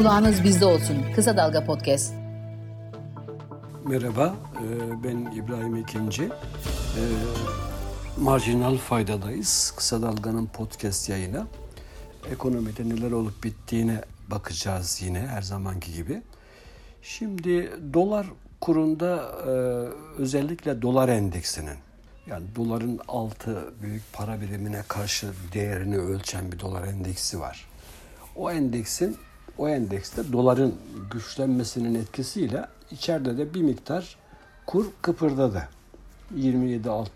Kulağınız 0.00 0.44
bizde 0.44 0.64
olsun. 0.64 0.96
Kısa 1.14 1.36
Dalga 1.36 1.64
Podcast. 1.64 2.14
Merhaba, 3.84 4.34
e, 4.54 5.04
ben 5.04 5.16
İbrahim 5.16 5.76
Ekinci. 5.76 6.22
E, 6.22 7.02
marjinal 8.18 8.76
faydadayız. 8.76 9.72
Kısa 9.76 10.02
Dalga'nın 10.02 10.46
podcast 10.46 11.08
yayını. 11.08 11.46
Ekonomide 12.32 12.88
neler 12.88 13.12
olup 13.12 13.44
bittiğine 13.44 14.02
bakacağız 14.30 15.02
yine 15.02 15.20
her 15.20 15.42
zamanki 15.42 15.94
gibi. 15.94 16.22
Şimdi 17.02 17.70
dolar 17.94 18.26
kurunda 18.60 19.32
e, 19.46 19.50
özellikle 20.22 20.82
dolar 20.82 21.08
endeksinin 21.08 21.78
yani 22.26 22.44
doların 22.56 23.00
altı 23.08 23.74
büyük 23.82 24.02
para 24.12 24.40
birimine 24.40 24.82
karşı 24.88 25.32
değerini 25.52 25.98
ölçen 25.98 26.52
bir 26.52 26.60
dolar 26.60 26.84
endeksi 26.84 27.40
var. 27.40 27.66
O 28.36 28.50
endeksin 28.50 29.16
o 29.58 29.68
endekste 29.68 30.32
doların 30.32 30.74
güçlenmesinin 31.10 31.94
etkisiyle 31.94 32.66
içeride 32.90 33.38
de 33.38 33.54
bir 33.54 33.62
miktar 33.62 34.16
kur 34.66 34.86
kıpırdadı. 35.02 35.68
27.60, 36.36 37.06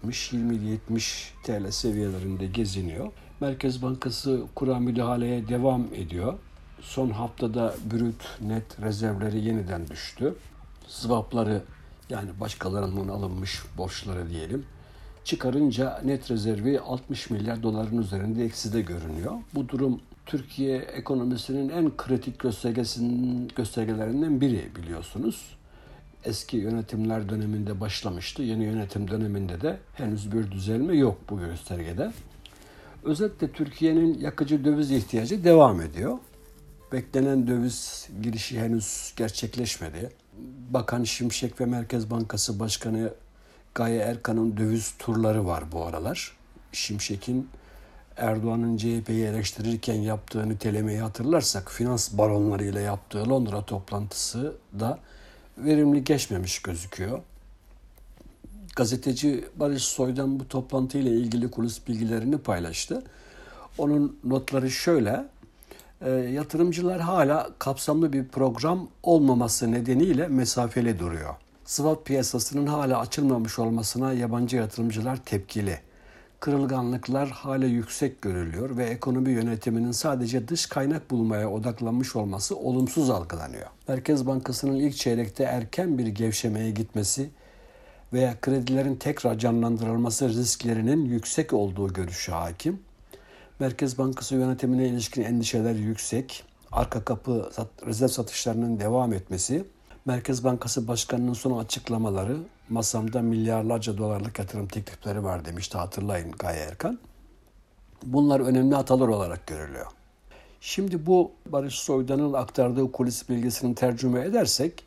27.70 0.90 1.28
TL 1.44 1.70
seviyelerinde 1.70 2.46
geziniyor. 2.46 3.12
Merkez 3.40 3.82
Bankası 3.82 4.42
kura 4.54 4.78
müdahaleye 4.78 5.48
devam 5.48 5.84
ediyor. 5.94 6.34
Son 6.80 7.10
haftada 7.10 7.74
brüt 7.92 8.24
net 8.40 8.80
rezervleri 8.80 9.44
yeniden 9.44 9.88
düştü. 9.88 10.34
Swapları 10.88 11.62
yani 12.10 12.30
başkalarının 12.40 13.08
alınmış 13.08 13.62
borçları 13.78 14.30
diyelim 14.30 14.66
çıkarınca 15.24 16.00
net 16.04 16.30
rezervi 16.30 16.80
60 16.80 17.30
milyar 17.30 17.62
doların 17.62 17.98
üzerinde 17.98 18.44
ekside 18.44 18.80
görünüyor. 18.80 19.32
Bu 19.54 19.68
durum 19.68 20.00
Türkiye 20.26 20.78
ekonomisinin 20.78 21.68
en 21.68 21.96
kritik 21.96 22.38
göstergesinin 22.38 23.50
göstergelerinden 23.56 24.40
biri 24.40 24.68
biliyorsunuz. 24.76 25.56
Eski 26.24 26.56
yönetimler 26.56 27.28
döneminde 27.28 27.80
başlamıştı. 27.80 28.42
Yeni 28.42 28.64
yönetim 28.64 29.10
döneminde 29.10 29.60
de 29.60 29.78
henüz 29.94 30.32
bir 30.32 30.50
düzelme 30.50 30.96
yok 30.96 31.18
bu 31.30 31.38
göstergede. 31.38 32.12
Özetle 33.04 33.52
Türkiye'nin 33.52 34.20
yakıcı 34.20 34.64
döviz 34.64 34.90
ihtiyacı 34.90 35.44
devam 35.44 35.80
ediyor. 35.80 36.18
Beklenen 36.92 37.46
döviz 37.46 38.08
girişi 38.22 38.60
henüz 38.60 39.14
gerçekleşmedi. 39.16 40.10
Bakan 40.70 41.04
Şimşek 41.04 41.60
ve 41.60 41.66
Merkez 41.66 42.10
Bankası 42.10 42.60
Başkanı 42.60 43.12
Gaye 43.74 43.98
Erkan'ın 43.98 44.56
döviz 44.56 44.94
turları 44.98 45.46
var 45.46 45.64
bu 45.72 45.84
aralar. 45.84 46.36
Şimşek'in 46.72 47.48
Erdoğan'ın 48.16 48.76
CHP'yi 48.76 49.24
eleştirirken 49.24 49.94
yaptığı 49.94 50.48
nitelemeyi 50.48 51.00
hatırlarsak 51.00 51.70
finans 51.72 52.12
baronlarıyla 52.12 52.80
yaptığı 52.80 53.30
Londra 53.30 53.64
toplantısı 53.64 54.56
da 54.80 54.98
verimli 55.58 56.04
geçmemiş 56.04 56.62
gözüküyor. 56.62 57.22
Gazeteci 58.76 59.44
Barış 59.56 59.82
Soydan 59.82 60.40
bu 60.40 60.48
toplantıyla 60.48 61.10
ilgili 61.10 61.50
kulis 61.50 61.88
bilgilerini 61.88 62.38
paylaştı. 62.38 63.02
Onun 63.78 64.18
notları 64.24 64.70
şöyle. 64.70 65.26
E, 66.00 66.10
yatırımcılar 66.10 67.00
hala 67.00 67.50
kapsamlı 67.58 68.12
bir 68.12 68.28
program 68.28 68.88
olmaması 69.02 69.72
nedeniyle 69.72 70.28
mesafeli 70.28 70.98
duruyor. 70.98 71.34
Swap 71.64 72.06
piyasasının 72.06 72.66
hala 72.66 73.00
açılmamış 73.00 73.58
olmasına 73.58 74.12
yabancı 74.12 74.56
yatırımcılar 74.56 75.16
tepkili. 75.16 75.78
Kırılganlıklar 76.40 77.30
hala 77.30 77.66
yüksek 77.66 78.22
görülüyor 78.22 78.76
ve 78.76 78.84
ekonomi 78.84 79.30
yönetiminin 79.30 79.92
sadece 79.92 80.48
dış 80.48 80.66
kaynak 80.66 81.10
bulmaya 81.10 81.50
odaklanmış 81.50 82.16
olması 82.16 82.56
olumsuz 82.56 83.10
algılanıyor. 83.10 83.66
Merkez 83.88 84.26
Bankası'nın 84.26 84.74
ilk 84.74 84.96
çeyrekte 84.96 85.44
erken 85.44 85.98
bir 85.98 86.06
gevşemeye 86.06 86.70
gitmesi 86.70 87.30
veya 88.12 88.40
kredilerin 88.40 88.96
tekrar 88.96 89.38
canlandırılması 89.38 90.28
risklerinin 90.28 91.04
yüksek 91.04 91.52
olduğu 91.52 91.92
görüşü 91.92 92.32
hakim. 92.32 92.82
Merkez 93.58 93.98
Bankası 93.98 94.34
yönetimine 94.34 94.88
ilişkin 94.88 95.22
endişeler 95.22 95.74
yüksek. 95.74 96.44
Arka 96.72 97.04
kapı 97.04 97.50
rezerv 97.86 98.08
satışlarının 98.08 98.80
devam 98.80 99.12
etmesi 99.12 99.64
Merkez 100.06 100.44
Bankası 100.44 100.88
Başkanı'nın 100.88 101.32
son 101.32 101.58
açıklamaları 101.58 102.36
masamda 102.68 103.22
milyarlarca 103.22 103.98
dolarlık 103.98 104.38
yatırım 104.38 104.68
teklifleri 104.68 105.24
var 105.24 105.44
demişti 105.44 105.78
hatırlayın 105.78 106.32
Gaye 106.32 106.60
Erkan. 106.60 106.98
Bunlar 108.02 108.40
önemli 108.40 108.74
hatalar 108.74 109.08
olarak 109.08 109.46
görülüyor. 109.46 109.86
Şimdi 110.60 111.06
bu 111.06 111.32
Barış 111.46 111.74
Soydan'ın 111.74 112.32
aktardığı 112.32 112.92
kulis 112.92 113.28
bilgisini 113.28 113.74
tercüme 113.74 114.20
edersek 114.20 114.84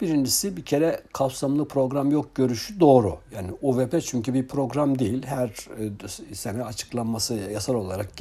birincisi 0.00 0.56
bir 0.56 0.64
kere 0.64 1.00
kapsamlı 1.12 1.68
program 1.68 2.10
yok 2.10 2.34
görüşü 2.34 2.80
doğru. 2.80 3.18
Yani 3.34 3.50
OVP 3.62 4.02
çünkü 4.02 4.34
bir 4.34 4.48
program 4.48 4.98
değil. 4.98 5.26
Her 5.26 5.48
e, 5.48 6.34
sene 6.34 6.64
açıklanması 6.64 7.34
yasal 7.34 7.74
olarak 7.74 8.16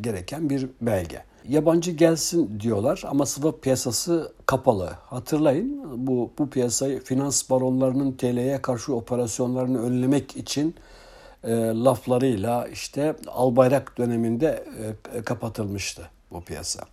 gereken 0.00 0.50
bir 0.50 0.68
belge 0.80 1.22
yabancı 1.48 1.90
gelsin 1.90 2.60
diyorlar 2.60 3.02
ama 3.06 3.26
swap 3.26 3.62
piyasası 3.62 4.32
kapalı. 4.46 4.90
Hatırlayın 5.06 6.06
bu 6.06 6.30
bu 6.38 6.50
piyasayı 6.50 7.00
finans 7.00 7.50
baronlarının 7.50 8.12
TL'ye 8.12 8.62
karşı 8.62 8.94
operasyonlarını 8.94 9.82
önlemek 9.82 10.36
için 10.36 10.74
e, 11.44 11.50
laflarıyla 11.56 12.68
işte 12.68 13.16
Albayrak 13.26 13.98
döneminde 13.98 14.64
e, 15.14 15.22
kapatılmıştı 15.22 16.10
bu 16.30 16.40
piyasa. 16.40 16.84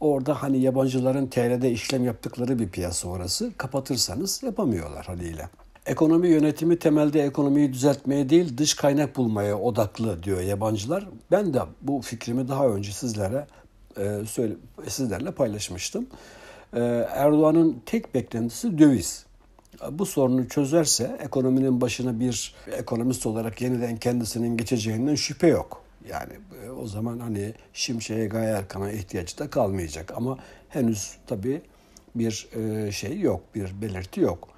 Orada 0.00 0.42
hani 0.42 0.58
yabancıların 0.58 1.26
TL'de 1.26 1.70
işlem 1.70 2.04
yaptıkları 2.04 2.58
bir 2.58 2.68
piyasa 2.68 3.08
orası. 3.08 3.52
Kapatırsanız 3.56 4.42
yapamıyorlar 4.42 5.06
haliyle. 5.06 5.48
Ekonomi 5.86 6.28
yönetimi 6.28 6.78
temelde 6.78 7.22
ekonomiyi 7.22 7.72
düzeltmeye 7.72 8.28
değil 8.28 8.58
dış 8.58 8.74
kaynak 8.74 9.16
bulmaya 9.16 9.58
odaklı 9.58 10.22
diyor 10.22 10.40
yabancılar. 10.40 11.08
Ben 11.30 11.54
de 11.54 11.60
bu 11.82 12.00
fikrimi 12.00 12.48
daha 12.48 12.68
önce 12.68 12.92
sizlere 12.92 13.46
e, 13.98 14.20
söyle, 14.26 14.54
sizlerle 14.88 15.30
paylaşmıştım. 15.30 16.06
E, 16.74 16.80
Erdoğan'ın 17.10 17.82
tek 17.86 18.14
beklentisi 18.14 18.78
döviz. 18.78 19.26
Bu 19.90 20.06
sorunu 20.06 20.48
çözerse 20.48 21.16
ekonominin 21.20 21.80
başına 21.80 22.20
bir 22.20 22.54
ekonomist 22.72 23.26
olarak 23.26 23.62
yeniden 23.62 23.96
kendisinin 23.96 24.56
geçeceğinden 24.56 25.14
şüphe 25.14 25.46
yok. 25.46 25.79
Yani 26.08 26.32
e, 26.64 26.70
o 26.70 26.86
zaman 26.86 27.18
hani 27.18 27.54
Şimşek'e 27.72 28.26
Gaye 28.26 28.50
Erkan'a 28.50 28.92
ihtiyacı 28.92 29.38
da 29.38 29.50
kalmayacak. 29.50 30.12
Ama 30.16 30.38
henüz 30.68 31.16
tabii 31.26 31.62
bir 32.14 32.48
e, 32.56 32.92
şey 32.92 33.20
yok, 33.20 33.40
bir 33.54 33.82
belirti 33.82 34.20
yok. 34.20 34.48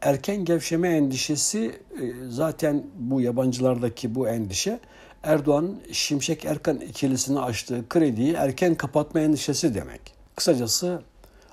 Erken 0.00 0.44
gevşeme 0.44 0.96
endişesi 0.96 1.80
e, 2.00 2.12
zaten 2.28 2.82
bu 2.94 3.20
yabancılardaki 3.20 4.14
bu 4.14 4.28
endişe 4.28 4.80
Erdoğan 5.22 5.76
Şimşek 5.92 6.44
Erkan 6.44 6.80
ikilisini 6.80 7.40
açtığı 7.40 7.88
krediyi 7.88 8.32
erken 8.32 8.74
kapatma 8.74 9.20
endişesi 9.20 9.74
demek. 9.74 10.00
Kısacası 10.36 11.02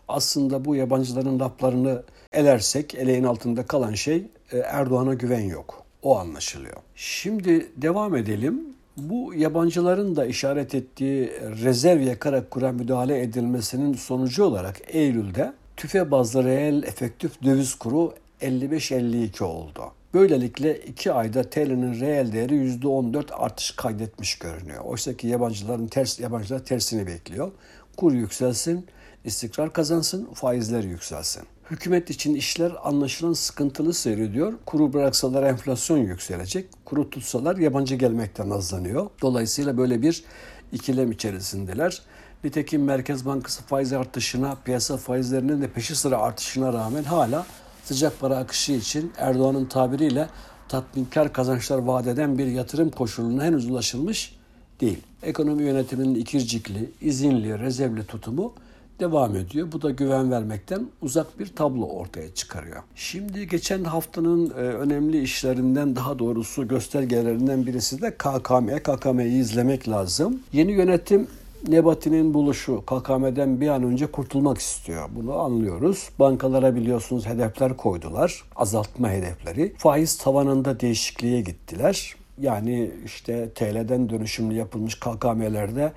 aslında 0.08 0.66
bu 0.66 0.76
yabancıların 0.76 1.40
laflarını 1.40 2.04
elersek 2.32 2.96
eleğin 2.96 3.24
altında 3.24 3.66
kalan 3.66 3.94
şey 3.94 4.28
Erdoğan'a 4.52 5.14
güven 5.14 5.44
yok. 5.44 5.84
O 6.02 6.18
anlaşılıyor. 6.18 6.78
Şimdi 6.96 7.72
devam 7.78 8.16
edelim. 8.16 8.67
Bu 8.98 9.34
yabancıların 9.34 10.16
da 10.16 10.26
işaret 10.26 10.76
ettiği 10.76 11.32
rezerv 11.64 12.02
yakarak 12.02 12.52
kura 12.52 12.72
müdahale 12.72 13.22
edilmesinin 13.22 13.94
sonucu 13.94 14.44
olarak 14.44 14.82
Eylül'de 14.88 15.54
tüfe 15.78 16.12
bazlı 16.12 16.44
reel 16.44 16.84
efektif 16.84 17.44
döviz 17.44 17.76
kuru 17.76 18.14
55-52 18.42 19.44
oldu. 19.44 19.82
Böylelikle 20.14 20.78
2 20.78 21.12
ayda 21.12 21.44
TL'nin 21.44 22.00
reel 22.00 22.32
değeri 22.32 22.56
%14 22.56 23.34
artış 23.34 23.72
kaydetmiş 23.72 24.40
görünüyor. 24.40 24.84
Oysa 24.86 25.18
ki 25.18 25.28
yabancıların 25.28 25.88
ters 25.88 26.20
yabancılar 26.20 26.66
tersini 26.66 27.08
bekliyor. 27.08 27.52
Kur 27.98 28.14
yükselsin, 28.14 28.86
istikrar 29.28 29.74
kazansın, 29.74 30.28
faizler 30.34 30.84
yükselsin. 30.84 31.44
Hükümet 31.72 32.10
için 32.10 32.36
işler 32.36 32.72
anlaşılan 32.84 33.34
sıkıntılı 33.34 33.94
seyrediyor. 33.94 34.54
Kuru 34.66 34.94
bıraksalar 34.94 35.44
enflasyon 35.44 35.98
yükselecek. 35.98 36.70
Kuru 36.86 37.10
tutsalar 37.10 37.58
yabancı 37.58 37.96
gelmekten 37.96 38.50
azlanıyor. 38.50 39.10
Dolayısıyla 39.22 39.78
böyle 39.78 40.02
bir 40.02 40.24
ikilem 40.72 41.12
içerisindeler. 41.12 42.02
Nitekim 42.44 42.84
Merkez 42.84 43.26
Bankası 43.26 43.64
faiz 43.64 43.94
artışına, 43.94 44.58
piyasa 44.66 44.98
faizlerinin 44.98 45.62
de 45.62 45.72
peşi 45.72 45.96
sıra 45.96 46.18
artışına 46.18 46.74
rağmen 46.74 47.04
hala 47.04 47.46
sıcak 47.84 48.20
para 48.20 48.38
akışı 48.38 48.72
için 48.72 49.14
Erdoğan'ın 49.18 49.66
tabiriyle 49.66 50.30
tatminkar 50.70 51.34
kazançlar 51.34 51.78
vaat 51.78 52.08
eden 52.08 52.38
bir 52.38 52.48
yatırım 52.48 52.90
koşuluna 52.90 53.44
henüz 53.44 53.70
ulaşılmış 53.70 54.36
değil. 54.82 55.00
Ekonomi 55.24 55.64
yönetiminin 55.64 56.16
ikircikli, 56.16 56.92
izinli, 57.02 57.60
rezervli 57.60 58.06
tutumu 58.06 58.54
devam 59.00 59.36
ediyor. 59.36 59.72
Bu 59.72 59.82
da 59.82 59.90
güven 59.90 60.32
vermekten 60.32 60.88
uzak 61.02 61.40
bir 61.40 61.48
tablo 61.48 61.86
ortaya 61.86 62.34
çıkarıyor. 62.34 62.84
Şimdi 62.96 63.48
geçen 63.48 63.84
haftanın 63.84 64.50
e, 64.50 64.54
önemli 64.54 65.22
işlerinden 65.22 65.96
daha 65.96 66.20
doğrusu 66.20 66.68
göstergelerinden 66.68 67.66
birisi 67.66 68.02
de 68.02 68.12
KKM. 68.12 68.78
KKM'yi 68.84 69.42
izlemek 69.42 69.90
lazım. 69.90 70.40
Yeni 70.54 70.72
yönetim 70.72 71.28
Nebati'nin 71.68 72.34
buluşu 72.34 72.84
KKM'den 72.86 73.62
bir 73.62 73.68
an 73.68 73.84
önce 73.84 74.08
kurtulmak 74.08 74.58
istiyor. 74.58 75.10
Bunu 75.16 75.34
anlıyoruz. 75.34 76.10
Bankalara 76.20 76.76
biliyorsunuz 76.76 77.26
hedefler 77.26 77.78
koydular. 77.78 78.44
Azaltma 78.56 79.10
hedefleri. 79.10 79.74
Faiz 79.78 80.18
tavanında 80.18 80.80
değişikliğe 80.80 81.42
gittiler. 81.42 82.16
Yani 82.42 82.92
işte 83.06 83.50
TL'den 83.50 84.10
dönüşümlü 84.10 84.54
yapılmış 84.54 85.00
KKM'lerde 85.00 85.92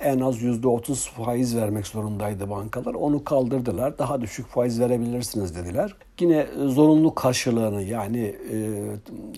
en 0.00 0.20
az 0.20 0.42
%30 0.42 1.10
faiz 1.10 1.56
vermek 1.56 1.86
zorundaydı 1.86 2.50
bankalar. 2.50 2.94
Onu 2.94 3.24
kaldırdılar. 3.24 3.98
Daha 3.98 4.20
düşük 4.20 4.46
faiz 4.46 4.80
verebilirsiniz 4.80 5.56
dediler. 5.56 5.94
Yine 6.20 6.46
zorunlu 6.66 7.14
karşılığını 7.14 7.82
yani 7.82 8.36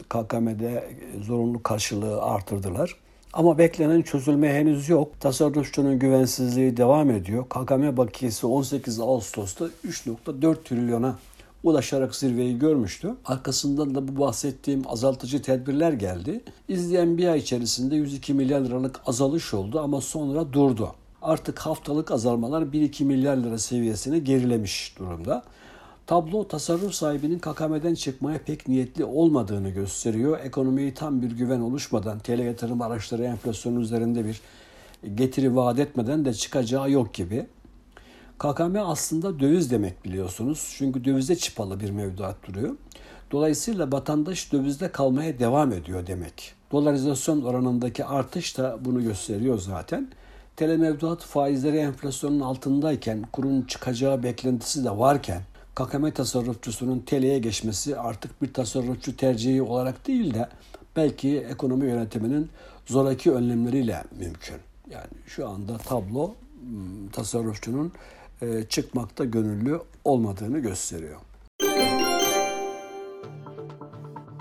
KKM'de 0.09 0.85
zorunlu 1.21 1.63
karşılığı 1.63 2.23
artırdılar. 2.23 2.97
Ama 3.33 3.59
beklenen 3.59 4.03
çözülme 4.03 4.53
henüz 4.53 4.89
yok. 4.89 5.21
Tasarrufçunun 5.21 5.99
güvensizliği 5.99 6.77
devam 6.77 7.11
ediyor. 7.11 7.45
KKM 7.45 7.97
bakiyesi 7.97 8.47
18 8.47 9.01
Ağustos'ta 9.01 9.65
3.4 9.65 10.57
trilyona 10.65 11.19
ulaşarak 11.65 12.15
zirveyi 12.15 12.59
görmüştü. 12.59 13.15
Arkasından 13.25 13.95
da 13.95 14.09
bu 14.09 14.21
bahsettiğim 14.21 14.83
azaltıcı 14.89 15.43
tedbirler 15.43 15.93
geldi. 15.93 16.41
İzleyen 16.69 17.19
bir 17.19 17.29
ay 17.29 17.39
içerisinde 17.39 17.97
102 17.97 18.35
milyar 18.35 18.61
liralık 18.61 19.01
azalış 19.07 19.55
oldu 19.55 19.81
ama 19.81 20.01
sonra 20.01 20.53
durdu. 20.53 20.95
Artık 21.23 21.59
haftalık 21.59 22.11
azalmalar 22.11 22.63
1-2 22.63 23.05
milyar 23.05 23.37
lira 23.37 23.59
seviyesine 23.59 24.19
gerilemiş 24.19 24.95
durumda. 24.99 25.43
Tablo 26.07 26.49
tasarruf 26.49 26.95
sahibinin 26.95 27.39
KKM'den 27.39 27.95
çıkmaya 27.95 28.39
pek 28.39 28.69
niyetli 28.69 29.05
olmadığını 29.05 29.71
gösteriyor. 29.71 30.39
Ekonomiyi 30.45 30.95
tam 30.95 31.23
bir 31.23 31.31
güven 31.31 31.61
oluşmadan, 31.61 32.19
TL 32.19 32.39
yatırım 32.39 32.83
araçları 32.83 33.25
enflasyonun 33.25 33.81
üzerinde 33.81 34.25
bir 34.25 34.41
getiri 35.15 35.57
vaat 35.57 35.79
etmeden 35.79 36.25
de 36.25 36.35
çıkacağı 36.35 36.91
yok 36.91 37.15
gibi. 37.15 37.47
KKM 38.45 38.77
aslında 38.77 39.41
döviz 39.41 39.71
demek 39.71 40.05
biliyorsunuz. 40.05 40.75
Çünkü 40.79 41.05
dövizde 41.05 41.37
çıpalı 41.37 41.81
bir 41.81 41.91
mevduat 41.91 42.37
duruyor. 42.47 42.77
Dolayısıyla 43.33 43.93
vatandaş 43.93 44.53
dövizde 44.53 44.93
kalmaya 44.93 45.39
devam 45.39 45.73
ediyor 45.73 46.07
demek. 46.07 46.55
Dolarizasyon 46.73 47.43
oranındaki 47.43 48.05
artış 48.05 48.59
da 48.59 48.79
bunu 48.81 49.03
gösteriyor 49.03 49.59
zaten. 49.59 50.09
TL 50.57 50.77
mevduat 50.77 51.23
faizleri 51.23 51.77
enflasyonun 51.77 52.41
altındayken, 52.41 53.23
kurun 53.33 53.63
çıkacağı 53.63 54.23
beklentisi 54.23 54.85
de 54.85 54.91
varken 54.91 55.43
KKM 55.75 56.11
tasarrufçusunun 56.11 57.01
TL'ye 57.01 57.39
geçmesi 57.39 57.97
artık 57.97 58.43
bir 58.43 58.53
tasarrufçu 58.53 59.17
tercihi 59.17 59.63
olarak 59.63 60.07
değil 60.07 60.35
de 60.35 60.49
belki 60.97 61.39
ekonomi 61.39 61.87
yönetiminin 61.87 62.51
zoraki 62.87 63.33
önlemleriyle 63.33 64.05
mümkün. 64.19 64.57
Yani 64.91 65.15
şu 65.27 65.49
anda 65.49 65.79
tablo 65.79 66.35
hmm, 66.61 67.09
tasarrufçunun 67.09 67.93
çıkmakta 68.69 69.25
gönüllü 69.25 69.81
olmadığını 70.05 70.59
gösteriyor. 70.59 71.21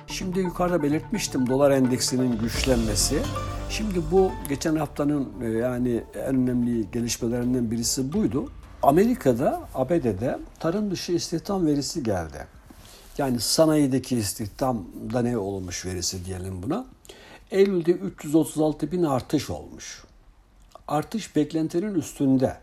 Şimdi 0.08 0.40
yukarıda 0.40 0.84
belirtmiştim 0.84 1.50
dolar 1.50 1.72
endeksinin 1.72 2.38
güçlenmesi. 2.38 3.22
Şimdi 3.70 4.02
bu 4.12 4.32
geçen 4.50 4.76
haftanın 4.76 5.30
e, 5.42 5.46
yani 5.46 6.04
en 6.16 6.36
önemli 6.36 6.92
gelişmelerinden 6.92 7.72
birisi 7.72 8.14
buydu. 8.14 8.52
Amerika'da, 8.84 9.62
ABD'de 9.76 10.40
tarım 10.60 10.92
dışı 10.92 11.12
istihdam 11.12 11.66
verisi 11.66 12.04
geldi. 12.04 12.48
Yani 13.18 13.40
sanayideki 13.40 14.18
istihdamda 14.18 15.22
ne 15.22 15.38
olmuş 15.38 15.86
verisi 15.86 16.26
diyelim 16.26 16.64
buna. 16.64 16.86
Eylül'de 17.52 17.92
336 17.92 18.92
bin 18.92 19.04
artış 19.04 19.50
olmuş. 19.50 20.04
Artış 20.88 21.36
beklentinin 21.36 21.96
üstünde. 21.96 22.58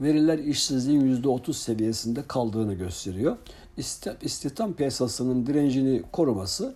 Veriler 0.00 0.38
işsizliğin 0.38 1.22
%30 1.22 1.52
seviyesinde 1.52 2.22
kaldığını 2.28 2.74
gösteriyor. 2.74 3.36
İstihdam 4.22 4.72
piyasasının 4.72 5.46
direncini 5.46 6.02
koruması 6.12 6.74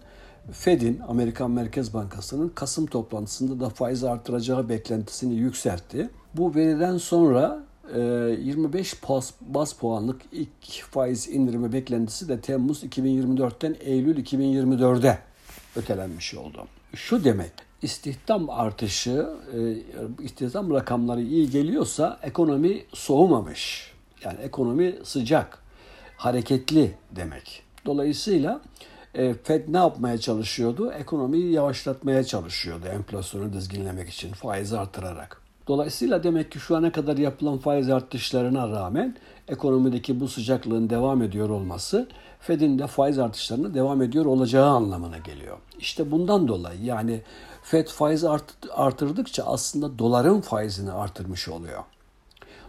Fed'in, 0.53 1.01
Amerikan 1.09 1.51
Merkez 1.51 1.95
Bankası'nın 1.95 2.49
Kasım 2.49 2.87
toplantısında 2.87 3.65
da 3.65 3.69
faiz 3.69 4.05
artıracağı 4.05 4.69
beklentisini 4.69 5.35
yükseltti. 5.35 6.11
Bu 6.35 6.55
veriden 6.55 6.99
sonra 6.99 7.65
25 7.95 8.95
ee, 8.95 8.97
bas, 9.09 9.33
bas 9.41 9.73
puanlık 9.73 10.23
ilk 10.33 10.83
faiz 10.91 11.29
indirimi 11.29 11.73
beklentisi 11.73 12.29
de 12.29 12.41
Temmuz 12.41 12.85
2024'ten 12.85 13.77
Eylül 13.81 14.25
2024'e 14.25 15.19
ötelenmiş 15.77 16.35
oldu. 16.35 16.67
Şu 16.95 17.25
demek, 17.25 17.53
istihdam 17.83 18.51
artışı, 18.51 19.27
e, 19.55 20.25
istihdam 20.25 20.71
rakamları 20.71 21.23
iyi 21.23 21.51
geliyorsa 21.51 22.19
ekonomi 22.23 22.85
soğumamış. 22.95 23.93
Yani 24.25 24.41
ekonomi 24.41 24.95
sıcak, 25.05 25.59
hareketli 26.17 26.95
demek. 27.11 27.63
Dolayısıyla 27.87 28.61
e, 29.15 29.35
Fed 29.35 29.65
ne 29.69 29.77
yapmaya 29.77 30.19
çalışıyordu? 30.19 30.93
Ekonomiyi 30.93 31.53
yavaşlatmaya 31.53 32.25
çalışıyordu 32.25 32.87
enflasyonu 32.87 33.53
dizginlemek 33.53 34.09
için 34.09 34.33
faiz 34.33 34.73
artırarak. 34.73 35.43
Dolayısıyla 35.69 36.23
demek 36.23 36.53
ki 36.53 36.59
şu 36.59 36.77
ana 36.77 36.93
kadar 36.93 37.17
yapılan 37.17 37.59
faiz 37.59 37.91
artışlarına 37.91 38.69
rağmen 38.69 39.17
ekonomideki 39.49 40.21
bu 40.21 40.29
sıcaklığın 40.29 40.91
devam 40.91 41.23
ediyor 41.23 41.49
olması 41.49 42.09
Fed'in 42.41 42.79
de 42.79 42.87
faiz 42.87 43.19
artışlarına 43.19 43.75
devam 43.75 44.03
ediyor 44.03 44.25
olacağı 44.25 44.69
anlamına 44.69 45.19
geliyor. 45.19 45.59
İşte 45.79 46.11
bundan 46.11 46.49
dolayı 46.49 46.83
yani 46.85 47.23
Fed 47.63 47.87
faiz 47.87 48.25
art, 48.25 48.45
artırdıkça 48.71 49.45
aslında 49.45 49.99
doların 49.99 50.41
faizini 50.41 50.93
artırmış 50.93 51.49
oluyor. 51.49 51.83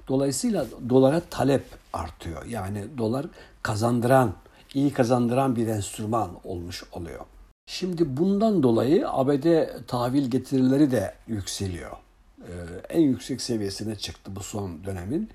Dolayısıyla 0.08 0.66
dolara 0.90 1.22
talep 1.30 1.64
artıyor. 1.94 2.46
Yani 2.46 2.86
dolar 2.98 3.26
kazandıran, 3.64 4.34
iyi 4.74 4.94
kazandıran 4.94 5.56
bir 5.56 5.68
enstrüman 5.68 6.30
olmuş 6.44 6.84
oluyor. 6.92 7.26
Şimdi 7.66 8.18
bundan 8.18 8.64
dolayı 8.64 9.10
ABD 9.10 9.68
tahvil 9.88 10.32
getirileri 10.32 10.92
de 10.92 11.14
yükseliyor. 11.28 11.92
E, 12.40 12.52
en 12.90 13.02
yüksek 13.02 13.42
seviyesine 13.42 13.96
çıktı 13.96 14.36
bu 14.36 14.40
son 14.40 14.84
dönemin. 14.84 15.30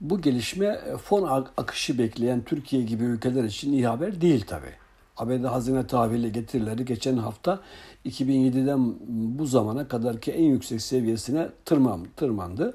Bu 0.00 0.20
gelişme 0.20 0.80
fon 1.02 1.46
akışı 1.56 1.98
bekleyen 1.98 2.42
Türkiye 2.42 2.82
gibi 2.82 3.04
ülkeler 3.04 3.44
için 3.44 3.72
iyi 3.72 3.86
haber 3.86 4.20
değil 4.20 4.46
tabi. 4.46 4.83
ABD 5.16 5.44
hazine 5.44 5.86
tahvili 5.86 6.32
getirileri 6.32 6.84
geçen 6.84 7.16
hafta 7.16 7.60
2007'den 8.06 8.94
bu 9.38 9.46
zamana 9.46 9.88
kadarki 9.88 10.32
en 10.32 10.44
yüksek 10.44 10.82
seviyesine 10.82 11.48
tırman, 11.64 12.00
tırmandı. 12.16 12.74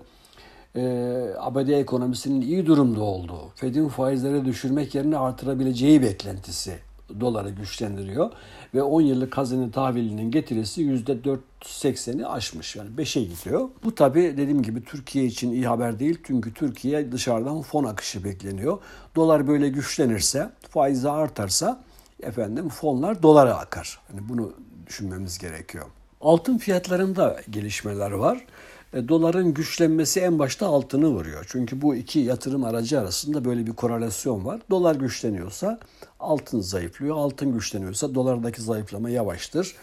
Ee, 0.75 1.33
ABD 1.37 1.67
ekonomisinin 1.67 2.41
iyi 2.41 2.65
durumda 2.65 3.01
olduğu, 3.01 3.49
Fed'in 3.55 3.87
faizleri 3.87 4.45
düşürmek 4.45 4.95
yerine 4.95 5.17
artırabileceği 5.17 6.01
beklentisi 6.01 6.73
doları 7.19 7.49
güçlendiriyor 7.49 8.31
ve 8.73 8.83
10 8.83 9.01
yıllık 9.01 9.37
hazine 9.37 9.71
tahvilinin 9.71 10.31
getirisi 10.31 10.81
%4.80'i 10.81 12.25
aşmış. 12.25 12.75
Yani 12.75 12.89
5'e 12.97 13.23
gidiyor. 13.23 13.69
Bu 13.83 13.95
tabi 13.95 14.21
dediğim 14.21 14.63
gibi 14.63 14.83
Türkiye 14.83 15.25
için 15.25 15.51
iyi 15.51 15.67
haber 15.67 15.99
değil. 15.99 16.19
Çünkü 16.23 16.53
Türkiye 16.53 17.11
dışarıdan 17.11 17.61
fon 17.61 17.83
akışı 17.83 18.23
bekleniyor. 18.23 18.77
Dolar 19.15 19.47
böyle 19.47 19.69
güçlenirse, 19.69 20.49
faizi 20.69 21.09
artarsa 21.09 21.83
efendim 22.23 22.69
fonlar 22.69 23.23
dolara 23.23 23.57
akar. 23.57 23.99
Yani 24.09 24.29
bunu 24.29 24.53
düşünmemiz 24.87 25.37
gerekiyor. 25.37 25.85
Altın 26.21 26.57
fiyatlarında 26.57 27.41
gelişmeler 27.49 28.11
var. 28.11 28.45
E, 28.93 29.07
doların 29.07 29.53
güçlenmesi 29.53 30.19
en 30.19 30.39
başta 30.39 30.67
altını 30.67 31.07
vuruyor. 31.07 31.45
Çünkü 31.49 31.81
bu 31.81 31.95
iki 31.95 32.19
yatırım 32.19 32.63
aracı 32.63 32.99
arasında 32.99 33.45
böyle 33.45 33.67
bir 33.67 33.73
korelasyon 33.73 34.45
var. 34.45 34.61
Dolar 34.69 34.95
güçleniyorsa 34.95 35.79
altın 36.19 36.61
zayıflıyor. 36.61 37.15
Altın 37.15 37.53
güçleniyorsa 37.53 38.15
dolardaki 38.15 38.61
zayıflama 38.61 39.09
yavaştır. 39.09 39.75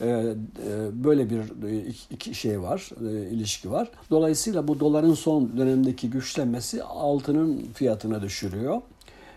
E, 0.00 0.06
e, 0.06 0.34
böyle 1.04 1.30
bir 1.30 1.42
iki 2.10 2.34
şey 2.34 2.62
var, 2.62 2.90
ilişki 3.30 3.70
var. 3.70 3.88
Dolayısıyla 4.10 4.68
bu 4.68 4.80
doların 4.80 5.14
son 5.14 5.56
dönemdeki 5.56 6.10
güçlenmesi 6.10 6.82
altının 6.82 7.66
fiyatına 7.74 8.22
düşürüyor. 8.22 8.80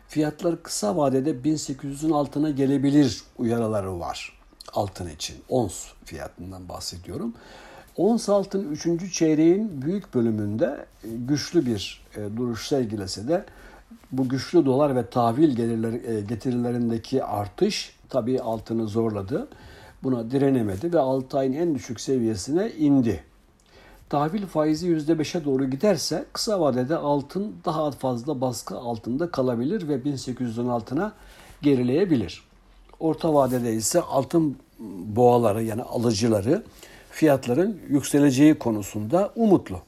Fiyatlar 0.07 0.63
kısa 0.63 0.97
vadede 0.97 1.31
1800'ün 1.31 2.11
altına 2.11 2.49
gelebilir 2.49 3.23
uyarıları 3.37 3.99
var 3.99 4.43
altın 4.73 5.09
için. 5.09 5.35
Ons 5.49 5.85
fiyatından 6.05 6.69
bahsediyorum. 6.69 7.33
Ons 7.97 8.29
altın 8.29 8.71
3. 8.71 9.13
çeyreğin 9.13 9.81
büyük 9.81 10.13
bölümünde 10.13 10.85
e, 11.03 11.07
güçlü 11.07 11.65
bir 11.65 12.01
e, 12.15 12.37
duruş 12.37 12.67
sergilese 12.67 13.27
de 13.27 13.45
bu 14.11 14.29
güçlü 14.29 14.65
dolar 14.65 14.95
ve 14.95 15.09
tahvil 15.09 15.55
gelirleri, 15.55 16.15
e, 16.15 16.21
getirilerindeki 16.21 17.23
artış 17.23 17.95
tabii 18.09 18.39
altını 18.39 18.87
zorladı. 18.87 19.47
Buna 20.03 20.31
direnemedi 20.31 20.93
ve 20.93 20.99
6 20.99 21.37
ayın 21.37 21.53
en 21.53 21.75
düşük 21.75 22.01
seviyesine 22.01 22.71
indi. 22.71 23.23
Tahvil 24.09 24.45
faizi 24.45 24.87
%5'e 24.87 25.45
doğru 25.45 25.69
giderse 25.69 26.25
kısa 26.33 26.59
vadede 26.59 26.95
altın 26.95 27.55
daha 27.65 27.91
fazla 27.91 28.41
baskı 28.41 28.77
altında 28.77 29.31
kalabilir 29.31 29.87
ve 29.87 29.95
1800'ün 29.95 30.67
altına 30.67 31.13
gerileyebilir. 31.61 32.43
Orta 32.99 33.33
vadede 33.33 33.73
ise 33.73 34.01
altın 34.01 34.57
boğaları 35.15 35.63
yani 35.63 35.83
alıcıları 35.83 36.63
fiyatların 37.11 37.79
yükseleceği 37.89 38.55
konusunda 38.55 39.31
umutlu. 39.35 39.79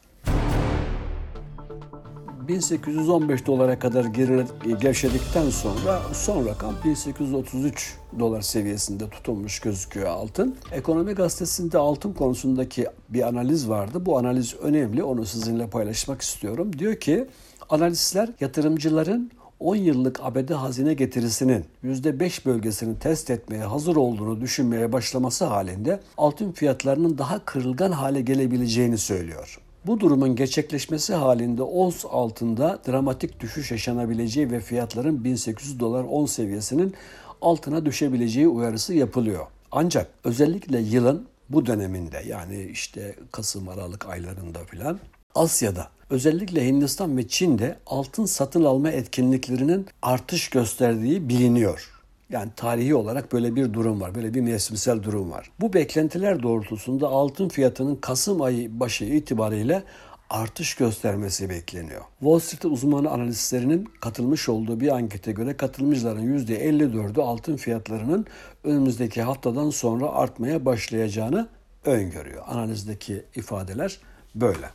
1815 2.48 3.46
dolara 3.46 3.80
kadar 3.80 4.06
geri, 4.06 4.46
gevşedikten 4.82 5.50
sonra 5.50 6.02
son 6.14 6.46
rakam 6.46 6.76
1833 6.86 7.98
dolar 8.20 8.42
seviyesinde 8.42 9.10
tutulmuş 9.10 9.60
gözüküyor 9.60 10.08
altın. 10.08 10.56
Ekonomi 10.72 11.14
gazetesinde 11.14 11.78
altın 11.78 12.14
konusundaki 12.14 12.88
bir 13.10 13.28
analiz 13.28 13.70
vardı. 13.70 14.06
Bu 14.06 14.18
analiz 14.18 14.56
önemli. 14.62 15.04
Onu 15.04 15.26
sizinle 15.26 15.68
paylaşmak 15.68 16.22
istiyorum. 16.22 16.80
Diyor 16.80 16.96
ki 16.96 17.28
analistler 17.70 18.30
yatırımcıların 18.40 19.32
10 19.60 19.76
yıllık 19.76 20.20
ABD 20.24 20.50
hazine 20.50 20.94
getirisinin 20.94 21.66
%5 21.84 22.46
bölgesini 22.46 23.00
test 23.00 23.30
etmeye 23.30 23.64
hazır 23.64 23.96
olduğunu 23.96 24.42
düşünmeye 24.42 24.92
başlaması 24.92 25.46
halinde 25.46 26.00
altın 26.18 26.52
fiyatlarının 26.52 27.18
daha 27.18 27.46
kırılgan 27.46 27.92
hale 27.92 28.22
gelebileceğini 28.22 28.98
söylüyor. 28.98 29.60
Bu 29.88 30.00
durumun 30.00 30.36
gerçekleşmesi 30.36 31.14
halinde 31.14 31.64
ons 31.64 32.06
altında 32.06 32.80
dramatik 32.88 33.40
düşüş 33.40 33.72
yaşanabileceği 33.72 34.52
ve 34.52 34.60
fiyatların 34.60 35.24
1800 35.24 35.80
dolar 35.80 36.04
10 36.04 36.26
seviyesinin 36.26 36.94
altına 37.42 37.86
düşebileceği 37.86 38.48
uyarısı 38.48 38.94
yapılıyor. 38.94 39.46
Ancak 39.72 40.10
özellikle 40.24 40.80
yılın 40.80 41.28
bu 41.50 41.66
döneminde 41.66 42.24
yani 42.28 42.64
işte 42.64 43.16
Kasım 43.32 43.70
Aralık 43.70 44.10
aylarında 44.10 44.60
filan 44.64 45.00
Asya'da 45.36 45.88
özellikle 46.10 46.68
Hindistan 46.68 47.18
ve 47.18 47.28
Çin'de 47.28 47.76
altın 47.86 48.26
satın 48.26 48.64
alma 48.64 48.90
etkinliklerinin 48.90 49.88
artış 50.02 50.50
gösterdiği 50.50 51.30
biliniyor. 51.30 51.95
Yani 52.30 52.52
tarihi 52.56 52.96
olarak 52.96 53.32
böyle 53.32 53.56
bir 53.56 53.74
durum 53.74 54.02
var. 54.02 54.16
Böyle 54.16 54.34
bir 54.34 54.42
mevsimsel 54.42 55.04
durum 55.04 55.32
var. 55.32 55.52
Bu 55.60 55.74
beklentiler 55.74 56.44
doğrultusunda 56.44 57.08
altın 57.08 57.50
fiyatının 57.50 57.96
Kasım 57.96 58.42
ayı 58.42 58.80
başı 58.80 59.06
itibariyle 59.06 59.84
artış 60.30 60.76
göstermesi 60.76 61.50
bekleniyor. 61.50 62.02
Wall 62.20 62.40
Street 62.40 62.66
uzmanı 62.66 63.10
analistlerinin 63.10 63.90
katılmış 64.02 64.50
olduğu 64.50 64.80
bir 64.80 64.96
ankete 64.96 65.32
göre 65.32 65.58
katılımcıların 65.58 66.40
%54'ü 66.40 67.22
altın 67.22 67.56
fiyatlarının 67.56 68.26
önümüzdeki 68.64 69.22
haftadan 69.22 69.70
sonra 69.70 70.10
artmaya 70.10 70.66
başlayacağını 70.66 71.48
öngörüyor. 71.86 72.44
Analizdeki 72.48 73.24
ifadeler 73.36 74.00
böyle. 74.36 74.70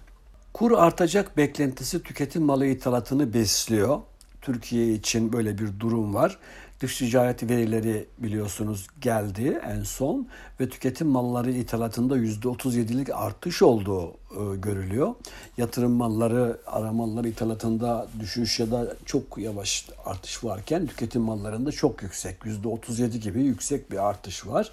Kur 0.53 0.73
artacak 0.73 1.37
beklentisi 1.37 2.03
tüketim 2.03 2.43
malı 2.43 2.67
ithalatını 2.67 3.35
besliyor. 3.35 4.01
Türkiye 4.41 4.93
için 4.93 5.33
böyle 5.33 5.59
bir 5.59 5.81
durum 5.81 6.15
var. 6.15 6.39
Dış 6.81 6.99
ticaret 6.99 7.43
verileri 7.43 8.07
biliyorsunuz 8.19 8.87
geldi 9.01 9.61
en 9.67 9.83
son 9.83 10.29
ve 10.61 10.69
tüketim 10.69 11.09
malları 11.09 11.51
ithalatında 11.51 12.19
%37'lik 12.19 13.11
artış 13.11 13.63
olduğu 13.63 14.11
e, 14.11 14.57
görülüyor. 14.57 15.15
Yatırım 15.57 15.93
malları, 15.93 16.59
ara 16.67 16.93
malları 16.93 17.29
ithalatında 17.29 18.09
düşüş 18.21 18.61
ya 18.61 18.71
da 18.71 18.97
çok 19.07 19.39
yavaş 19.39 19.89
artış 20.05 20.45
varken 20.45 20.87
tüketim 20.87 21.23
mallarında 21.23 21.73
çok 21.73 22.03
yüksek, 22.03 22.39
%37 22.39 23.19
gibi 23.19 23.43
yüksek 23.43 23.91
bir 23.91 24.09
artış 24.09 24.47
var. 24.47 24.71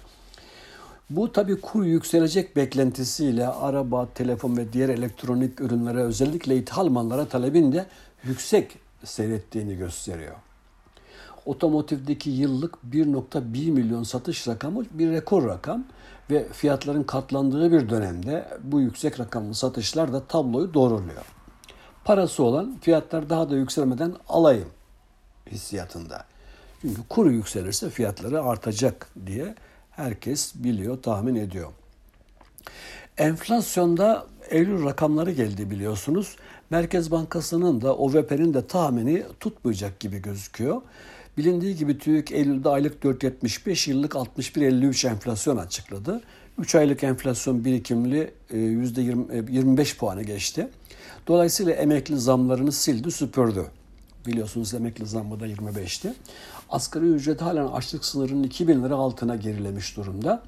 Bu 1.10 1.32
tabi 1.32 1.60
kur 1.60 1.84
yükselecek 1.84 2.56
beklentisiyle 2.56 3.48
araba, 3.48 4.08
telefon 4.14 4.56
ve 4.56 4.72
diğer 4.72 4.88
elektronik 4.88 5.60
ürünlere 5.60 6.02
özellikle 6.02 6.56
ithal 6.56 6.88
mallara 6.88 7.28
talebin 7.28 7.72
de 7.72 7.86
yüksek 8.24 8.78
seyrettiğini 9.04 9.76
gösteriyor. 9.76 10.36
Otomotivdeki 11.48 12.30
yıllık 12.30 12.74
1.1 12.90 13.70
milyon 13.70 14.02
satış 14.02 14.48
rakamı 14.48 14.84
bir 14.90 15.10
rekor 15.10 15.48
rakam 15.48 15.84
ve 16.30 16.48
fiyatların 16.52 17.02
katlandığı 17.02 17.72
bir 17.72 17.88
dönemde 17.88 18.48
bu 18.62 18.80
yüksek 18.80 19.20
rakamlı 19.20 19.54
satışlar 19.54 20.12
da 20.12 20.24
tabloyu 20.24 20.74
doğruluyor. 20.74 21.24
Parası 22.04 22.42
olan 22.42 22.78
fiyatlar 22.80 23.30
daha 23.30 23.50
da 23.50 23.56
yükselmeden 23.56 24.14
alayım 24.28 24.68
hissiyatında. 25.50 26.24
Çünkü 26.80 27.00
kur 27.08 27.30
yükselirse 27.30 27.90
fiyatları 27.90 28.42
artacak 28.42 29.08
diye 29.26 29.54
herkes 29.90 30.54
biliyor, 30.54 31.02
tahmin 31.02 31.34
ediyor. 31.34 31.72
Enflasyonda 33.18 34.26
Eylül 34.50 34.84
rakamları 34.84 35.30
geldi 35.30 35.70
biliyorsunuz. 35.70 36.36
Merkez 36.70 37.10
Bankası'nın 37.10 37.80
da 37.80 37.96
OVP'nin 37.96 38.54
de 38.54 38.66
tahmini 38.66 39.24
tutmayacak 39.40 40.00
gibi 40.00 40.22
gözüküyor. 40.22 40.82
Bilindiği 41.38 41.76
gibi 41.76 41.98
TÜİK 41.98 42.32
Eylül'de 42.32 42.68
aylık 42.68 43.04
4.75, 43.04 43.90
yıllık 43.90 44.12
61.53 44.12 45.08
enflasyon 45.08 45.56
açıkladı. 45.56 46.20
3 46.58 46.74
aylık 46.74 47.04
enflasyon 47.04 47.64
birikimli 47.64 48.30
%25 48.52 49.80
e, 49.80 49.96
puanı 49.98 50.22
geçti. 50.22 50.68
Dolayısıyla 51.26 51.72
emekli 51.72 52.18
zamlarını 52.18 52.72
sildi, 52.72 53.10
süpürdü. 53.10 53.64
Biliyorsunuz 54.26 54.74
emekli 54.74 55.06
zammı 55.06 55.40
da 55.40 55.46
25'ti. 55.48 56.12
Asgari 56.70 57.04
ücret 57.04 57.42
halen 57.42 57.66
açlık 57.66 58.04
sınırının 58.04 58.42
2000 58.42 58.84
lira 58.84 58.94
altına 58.94 59.36
gerilemiş 59.36 59.96
durumda. 59.96 60.42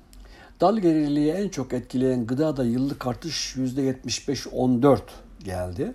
Dal 0.61 0.79
geriliği 0.79 1.33
en 1.33 1.49
çok 1.49 1.73
etkileyen 1.73 2.27
gıda 2.27 2.57
da 2.57 2.65
yıllık 2.65 3.07
artış 3.07 3.57
%75-14 3.57 5.01
geldi. 5.45 5.93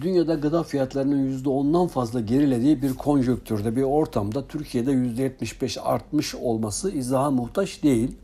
Dünyada 0.00 0.34
gıda 0.34 0.62
fiyatlarının 0.62 1.42
%10'dan 1.42 1.86
fazla 1.86 2.20
gerilediği 2.20 2.82
bir 2.82 2.94
konjöktürde, 2.94 3.76
bir 3.76 3.82
ortamda 3.82 4.46
Türkiye'de 4.46 4.90
%75 4.92 5.80
artmış 5.80 6.34
olması 6.34 6.90
izaha 6.90 7.30
muhtaç 7.30 7.82
değil. 7.82 8.16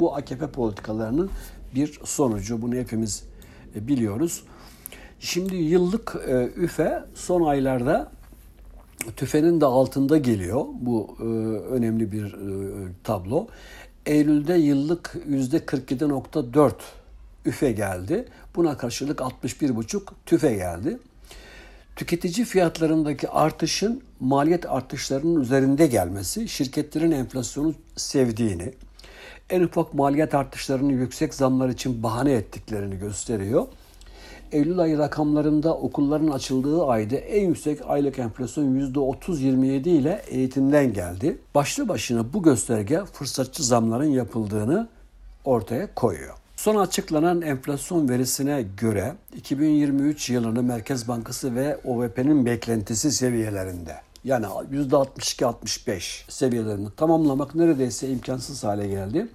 Bu 0.00 0.16
AKP 0.16 0.46
politikalarının 0.46 1.30
bir 1.74 2.00
sonucu. 2.04 2.62
Bunu 2.62 2.74
hepimiz 2.74 3.24
e, 3.76 3.88
biliyoruz. 3.88 4.42
Şimdi 5.20 5.56
yıllık 5.56 6.16
e, 6.28 6.50
üfe 6.56 7.04
son 7.14 7.44
aylarda 7.44 8.10
tüfenin 9.16 9.60
de 9.60 9.66
altında 9.66 10.18
geliyor. 10.18 10.64
Bu 10.80 11.16
e, 11.20 11.24
önemli 11.74 12.12
bir 12.12 12.36
tablo. 13.04 13.46
Eylül'de 14.06 14.54
yıllık 14.54 15.16
%47.4 15.30 16.72
üfe 17.44 17.72
geldi. 17.72 18.24
Buna 18.56 18.76
karşılık 18.76 19.18
61,5 19.18 20.00
tüfe 20.26 20.54
geldi. 20.54 20.98
Tüketici 22.00 22.46
fiyatlarındaki 22.46 23.28
artışın 23.28 24.02
maliyet 24.20 24.70
artışlarının 24.70 25.40
üzerinde 25.40 25.86
gelmesi 25.86 26.48
şirketlerin 26.48 27.10
enflasyonu 27.10 27.74
sevdiğini, 27.96 28.72
en 29.50 29.60
ufak 29.60 29.94
maliyet 29.94 30.34
artışlarını 30.34 30.92
yüksek 30.92 31.34
zamlar 31.34 31.68
için 31.68 32.02
bahane 32.02 32.32
ettiklerini 32.32 32.98
gösteriyor. 32.98 33.66
Eylül 34.52 34.78
ayı 34.78 34.98
rakamlarında 34.98 35.76
okulların 35.76 36.28
açıldığı 36.28 36.84
ayda 36.84 37.16
en 37.16 37.48
yüksek 37.48 37.78
aylık 37.86 38.18
enflasyon 38.18 38.92
%30-27 38.92 39.88
ile 39.88 40.22
eğitimden 40.28 40.92
geldi. 40.92 41.38
Başlı 41.54 41.88
başına 41.88 42.32
bu 42.32 42.42
gösterge 42.42 43.04
fırsatçı 43.12 43.64
zamların 43.64 44.10
yapıldığını 44.10 44.88
ortaya 45.44 45.94
koyuyor. 45.94 46.39
Son 46.60 46.76
açıklanan 46.76 47.42
enflasyon 47.42 48.08
verisine 48.08 48.62
göre 48.76 49.14
2023 49.36 50.30
yılını 50.30 50.62
Merkez 50.62 51.08
Bankası 51.08 51.54
ve 51.54 51.76
OVP'nin 51.84 52.46
beklentisi 52.46 53.12
seviyelerinde 53.12 53.96
yani 54.24 54.46
%62-65 54.46 56.30
seviyelerini 56.30 56.88
tamamlamak 56.96 57.54
neredeyse 57.54 58.08
imkansız 58.08 58.64
hale 58.64 58.88
geldi. 58.88 59.28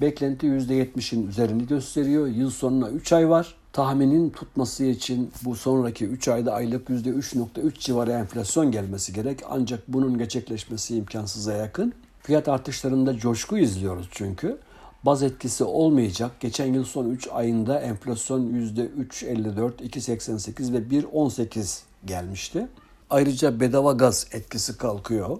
Beklenti 0.00 0.46
%70'in 0.46 1.26
üzerini 1.26 1.66
gösteriyor. 1.66 2.26
Yıl 2.26 2.50
sonuna 2.50 2.88
3 2.88 3.12
ay 3.12 3.28
var. 3.28 3.54
Tahminin 3.72 4.30
tutması 4.30 4.84
için 4.84 5.30
bu 5.44 5.56
sonraki 5.56 6.06
3 6.06 6.28
ayda 6.28 6.52
aylık 6.52 6.88
%3.3 6.88 7.78
civarı 7.78 8.10
enflasyon 8.12 8.70
gelmesi 8.70 9.12
gerek. 9.12 9.40
Ancak 9.50 9.80
bunun 9.88 10.18
gerçekleşmesi 10.18 10.96
imkansıza 10.96 11.52
yakın. 11.52 11.92
Fiyat 12.22 12.48
artışlarında 12.48 13.18
coşku 13.18 13.58
izliyoruz 13.58 14.08
çünkü 14.10 14.58
baz 15.02 15.22
etkisi 15.22 15.64
olmayacak. 15.64 16.40
Geçen 16.40 16.74
yıl 16.74 16.84
son 16.84 17.10
3 17.10 17.28
ayında 17.32 17.80
enflasyon 17.80 18.40
%3.54, 18.40 19.72
2.88 19.72 20.72
ve 20.72 20.78
1.18 20.78 21.82
gelmişti. 22.04 22.68
Ayrıca 23.10 23.60
bedava 23.60 23.92
gaz 23.92 24.26
etkisi 24.32 24.78
kalkıyor. 24.78 25.38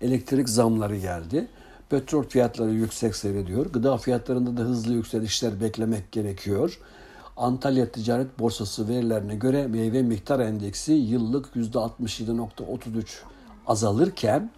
Elektrik 0.00 0.48
zamları 0.48 0.96
geldi. 0.96 1.48
Petrol 1.90 2.22
fiyatları 2.22 2.70
yüksek 2.70 3.16
seyrediyor. 3.16 3.66
Gıda 3.66 3.96
fiyatlarında 3.96 4.56
da 4.56 4.60
hızlı 4.60 4.94
yükselişler 4.94 5.60
beklemek 5.60 6.12
gerekiyor. 6.12 6.78
Antalya 7.36 7.92
Ticaret 7.92 8.38
Borsası 8.38 8.88
verilerine 8.88 9.34
göre 9.34 9.66
meyve 9.66 10.02
miktar 10.02 10.40
endeksi 10.40 10.92
yıllık 10.92 11.46
%67.33 11.56 13.04
azalırken 13.66 14.50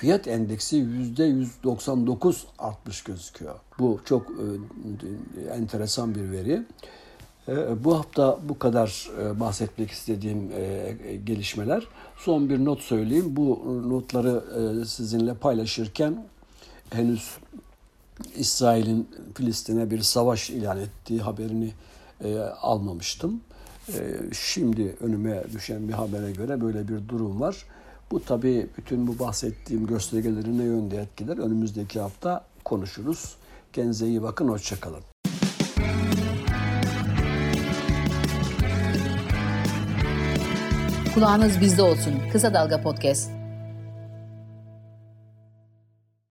fiyat 0.00 0.28
endeksi 0.28 0.76
%199 0.76 2.36
artmış 2.58 3.02
gözüküyor. 3.02 3.54
Bu 3.78 4.00
çok 4.04 4.26
e, 4.30 5.52
enteresan 5.52 6.14
bir 6.14 6.30
veri. 6.30 6.62
E, 7.48 7.84
bu 7.84 7.98
hafta 7.98 8.38
bu 8.48 8.58
kadar 8.58 9.10
e, 9.20 9.40
bahsetmek 9.40 9.90
istediğim 9.90 10.48
gelişmeler. 11.24 11.86
Son 12.16 12.50
bir 12.50 12.64
not 12.64 12.80
söyleyeyim. 12.80 13.36
Bu 13.36 13.62
notları 13.88 14.44
sizinle 14.86 15.34
paylaşırken 15.34 16.24
henüz 16.90 17.38
İsrail'in 18.36 19.08
Filistin'e 19.34 19.90
bir 19.90 20.00
savaş 20.02 20.50
ilan 20.50 20.78
ettiği 20.78 21.20
haberini 21.20 21.72
almamıştım. 22.60 23.40
Şimdi 24.32 24.96
önüme 25.00 25.44
düşen 25.52 25.88
bir 25.88 25.92
habere 25.92 26.32
göre 26.32 26.60
böyle 26.60 26.88
bir 26.88 27.08
durum 27.08 27.40
var. 27.40 27.64
Bu 28.10 28.24
tabii 28.24 28.66
bütün 28.78 29.06
bu 29.06 29.18
bahsettiğim 29.18 29.86
göstergeleri 29.86 30.58
ne 30.58 30.62
yönde 30.62 30.96
etkiler 30.96 31.38
önümüzdeki 31.38 32.00
hafta 32.00 32.44
konuşuruz. 32.64 33.36
Kendinize 33.72 34.06
iyi 34.06 34.22
bakın, 34.22 34.48
hoşçakalın. 34.48 35.02
Kulağınız 41.14 41.60
bizde 41.60 41.82
olsun. 41.82 42.14
Kısa 42.32 42.54
Dalga 42.54 42.82
Podcast. 42.82 43.39